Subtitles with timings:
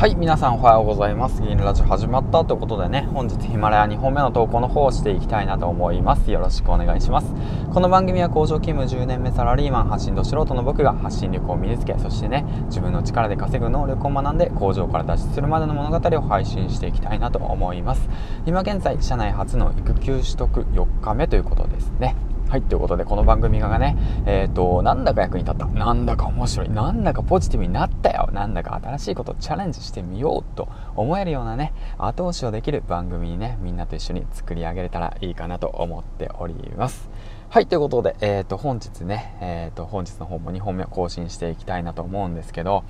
[0.00, 1.42] はい皆さんおはようございます。
[1.42, 6.30] ギンラジオ始まったということでね本日ヒマラヤ2本目の投稿の方をしていきたいなと思います。
[6.30, 7.34] よろしくお願いします。
[7.70, 18.08] この番組は工場勤務10年目サラリーマン発信と素人の僕が発信力を身につけそしてね自分の力で稼ぐ能力を学んで工場から脱出するまでの物語を配信していきたいなと思います。
[18.46, 22.16] 今現在社内初の育休取得4日目ということですね。
[22.50, 23.96] はい、ということで、この番組がね、
[24.26, 25.66] えっ、ー、と、なんだか役に立った。
[25.66, 26.68] なんだか面白い。
[26.68, 28.28] なんだかポジティブになったよ。
[28.32, 37.08] なんだか新しいことチャレンジしてみようと思えるようなね、後押しをできる番組にね、みんなと一緒に作り上げれたらいいかなと思っております。
[37.50, 42.82] はい、ということで、えっ、ー、と、本日ね、えっ、ー、と、本日の方も2本目を更新していきたいなと思うんですけど、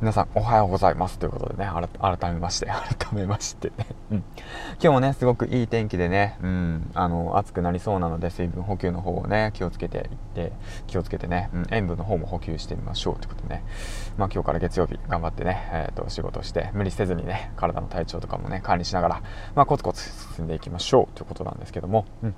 [0.00, 3.68] 皆さんおはようございますということでね、改めまして、改めまして。
[3.76, 4.16] ね、うん。
[4.16, 4.24] 今
[4.80, 10.04] 日もね、すごくいい天気でね、うん、あの、暑くなりそうなので、水分補給の方をね、気をつけていっ
[10.34, 10.52] て、
[10.86, 13.62] 気をつけてね、うん、塩分の方も補給してみましょうということでね、
[14.16, 19.22] まあ今日から月曜日頑張ってね、えっ、ー、と、仕事して、無理せずにね、体の体調とかもね、管理しながら、
[19.54, 20.02] まあコツコツ
[20.34, 22.34] 進んでいきましょうということなんですけども、うん。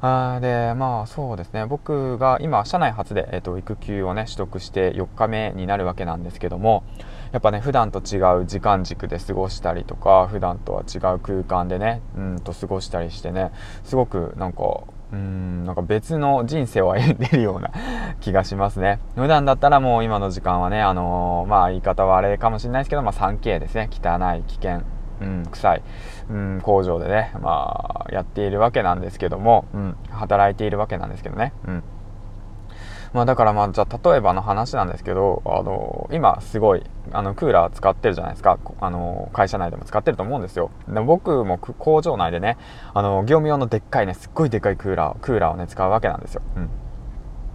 [0.00, 6.82] あで、まあそうですね、僕が今、社内初で、えっ、ー、と、育休をね、取得して4日目になるわけなんですけども、
[7.32, 13.52] やっぱね普段と違う時間軸で過ごしたりとか普段とは違う空間でねうんと過ごしたりしてね
[13.84, 17.70] すごくなんかうんなんか別の人生を歩んでるような
[18.20, 18.98] 気がしますね。
[19.14, 23.88] 普段だったらもう今の時間はねあのー、まあ言い方はあれかもしれないですけど、まあ、3K ですね。
[23.92, 24.80] 汚い危険
[25.20, 25.82] うん、臭い、
[26.30, 31.82] うん、工場でね、まあ、やっているわけなんですけども、うん、働いているわけなんですけどね、うん、
[33.16, 38.58] まあ、だからまあじゃあ例えばの話なんですけどあの今すごいあのクーラー使ってるじゃないですか。
[38.78, 40.70] あの会社内でも使ってると思うんですよ。
[40.86, 42.58] で僕も工場内でね
[42.92, 46.68] あの業務用のでっかいねすっごいでっかいクーラークーラーをね使うわけなんですよ、うん。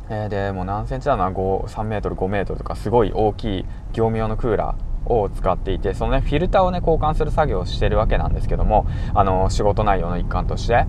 [0.10, 1.30] えー、でもう何センチだな。
[1.30, 10.86] 3メートル5メートルとかすごい大きい業務用のクーラーを使っていてそのねフィルターをね交換する作業をしてるわけなんですけどもあの仕事内容の一環として。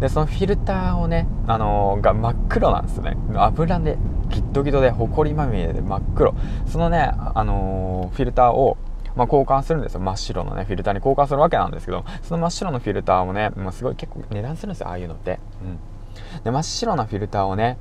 [0.00, 3.16] でそのフィルターをねあのが真っ黒なんですね。
[3.34, 3.98] 油で
[4.30, 6.34] ギットギトでホコリまみれで真っ黒。
[6.66, 8.78] そのねあのフィルターを
[9.16, 10.00] まあ、交換するんですよ。
[10.00, 17.76] 真っ白のねフィルターに交換するわけなんですけどその真っ白のフィルターをね、まあ、すごい結構値段するんですよああいうのって、うん、で真っ白なフィルターをね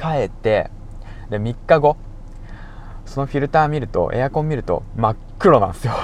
[0.00, 0.70] 変えて
[1.30, 1.96] で3日後
[3.08, 5.94] そのフィルター見るとエアコン見ると真っ黒なんですよ。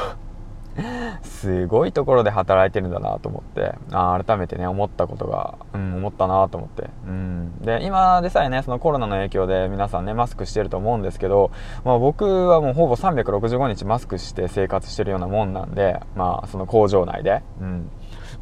[1.23, 11.53] すごいところで働いてるんだなと思ってあ改めてね思ったことが、うん、思ったなと思って、うん、で今でさえねそのコロナの影響で皆さんねマスクしてると思うんですけど、
[11.85, 17.91] まあ、僕はもうほぼ365日マスクして生活してるようなもんなんでまあその工場内で、うん。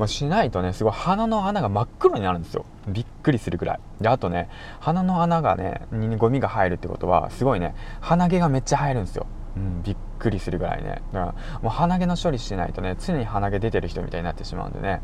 [0.02, 2.64] まあ、しないとねすごい鼻の穴が真っ黒になるんですよ。
[2.88, 3.80] びっくりするくらい。
[4.00, 4.48] であとね
[4.80, 9.28] 鼻の穴がねにゴミが入るってことはすごいね鼻毛がめっちゃ入るんですよ。
[9.56, 11.02] うん、びっくりするぐらいね。
[11.12, 15.02] だからもう鼻毛の処理しないとね常に鼻毛出てる人みたいになってしまうんでね、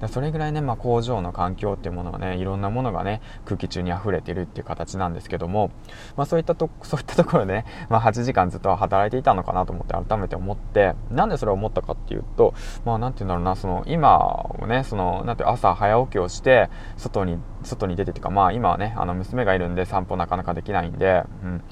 [0.00, 5.70] うん、それぐらいね、まあ、工場の環境っていうものはねいろんなものがね空気中に溢れてるっていう形なんですけども、
[6.16, 12.54] まあ、そういったと そういったところでね、まあ、8時間ずっと働いていたのかなと思って改めて思ってなんでそれを思ったかっていうと
[12.84, 21.62] まあ何て言うんだろうなその今をねそのなんて朝早起きをして外に外に出てっていうかまあ今はねあの娘がいるんで散歩なかなかできないんで、うん。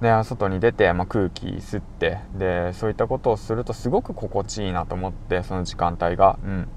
[0.00, 6.38] で外に出て、まあ、空気吸ってでそういったことをするとすごく心地いいなと思ってその時間帯が。
[6.44, 6.68] うん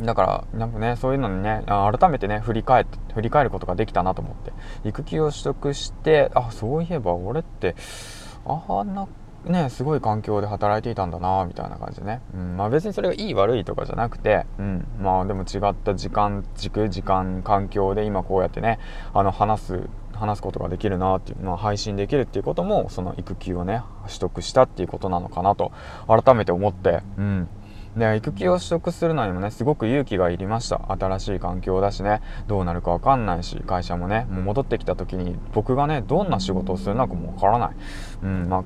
[0.00, 4.52] だから、なんかね、そういうのにね、改めてね、振り返って、振り返ることができたなと思って、
[4.88, 7.76] 育休を取得して、あ、そういえば俺って、
[8.46, 9.06] あんな、
[9.44, 12.20] ね、すごい環境で働いていたんだな、みたいな感じでね。
[12.34, 18.78] うん、まあ別にそれがいい悪いとかじゃなくて、うん、まあでも違った時間軸、時間、環境で今こうやってね、
[19.12, 19.80] あの、話す
[20.22, 25.72] 話すことができるなっていう、まあ、配信できるっていうこともその育休をね取得したっていうことなのかなと
[26.06, 27.48] 改めて思って、うん、
[27.96, 30.80] で育休を取得するのにもねすごく勇気がいりました。
[30.88, 37.70] 新しい環境だしねどうなるか分かんないし会社もねもう戻ってきた時に僕がねどんな仕事をするのかも分からない、
[38.22, 38.64] うんまあ、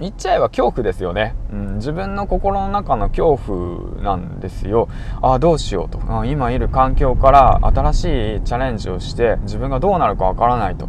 [0.00, 4.88] 言っちゃえば恐怖ですよね、うん、自分の心の中の恐怖なんですよ。
[5.22, 6.00] ああどうしようと。
[6.08, 8.04] あ今いる環境から新し
[8.38, 10.88] いチャレンジをして自分がどうなるかわからないと。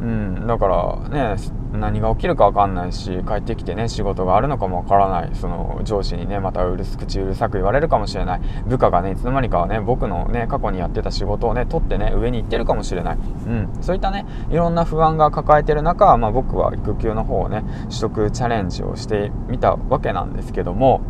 [0.00, 1.36] うん、だからね
[1.74, 5.30] 何が起きるか分かんないし帰ってきてね仕事があるのかも分からない。
[5.34, 8.40] その上司にねまたうるす口うるさく言われるかもしれない。
[8.66, 21.00] 部下がねいつの間にかはね僕のね過去にやってた仕事をね取ってね上に行ってるかもしれない、うん、そういったねいろんな不安が抱えてる中、まあ、僕は育休の方をね取得チャレンジをしてみたわけなんですけども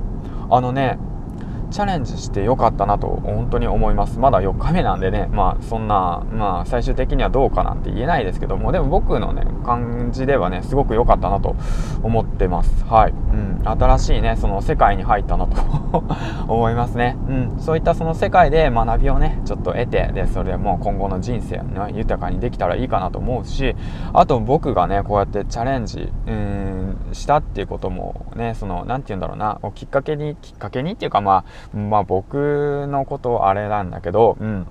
[0.50, 0.98] あのね
[1.74, 4.20] チャレンジしてよかったなと本当に思います。
[4.20, 11.56] まだ4日目なんでねまあそんなまあ最終的にはどうかなんて言えないですけどもでも僕のね感じではねすごく良かったなと
[12.04, 12.84] 思ってます。
[12.84, 16.04] はい、うん、新しいねその世界に入ったなと
[16.46, 23.74] 思いますね、うん、そういったその世界で学びをねちょっと得てでそれでもう今後の人生をね豊かにできたらいいかなと思うし
[24.12, 26.64] あと僕がねこうやってチャレンジうん
[27.12, 34.66] したっていうこともねその何て言うんだろうなきっかけにきっかけにっていうかまあまあ僕のことあれなんだけどうん。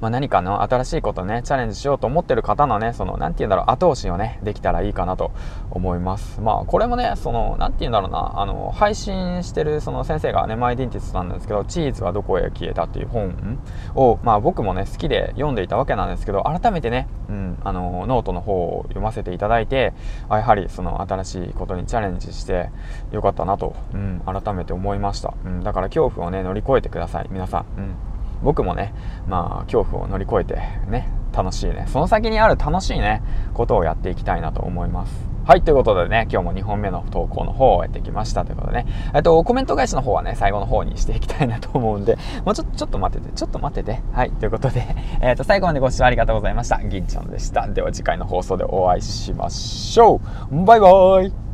[0.00, 5.32] まあ、何かの新しいことね、チャレンジしようと思ってる方のね、その、なんて言うんだろう、後押しをね、できたらいいかなと
[5.70, 6.40] 思います。
[6.40, 13.58] まあ、これもね、その、なんて言うんだろうな、あの、配信してるその先生がね、 my dentist なんですけど、チーズはどこへ消えたっていう本
[13.94, 19.92] を、まあ僕もね、好きで読んでいたわけなんですけど、改めてね、うん、あの、ノートの方を読ませていただいて、
[20.30, 22.70] やはりその新しいことにチャレンジして
[23.12, 25.34] よかったなと、うん、改めて思いました。
[25.44, 27.64] うん、だから恐怖をね、乗り越えてください、皆さん。
[27.76, 28.07] うん
[28.42, 28.94] 僕もね、
[29.26, 30.54] まあ、恐怖を乗り越えて
[30.88, 33.22] ね、楽しいね、その先にある楽しいね、
[33.54, 35.28] ことをやっていきたいなと思います。
[35.48, 44.02] はい、ということでね、今日も2本目の投稿の方をやってきましたということでね、えっと、コメント返しの方はね、最後の方にしていきたいなと思うんで、もうちょっと、ちょっと待ってて、ちょっと待ってて。
[44.12, 44.82] はい、ということで、
[45.22, 46.82] えっと、最後までご視聴ありがとうございました。
[46.84, 47.66] 銀ちゃんでした。
[47.66, 50.20] では次回の放送でお会いしましょ
[50.52, 50.64] う。
[50.64, 51.47] バイバーイ